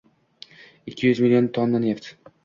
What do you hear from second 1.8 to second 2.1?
neft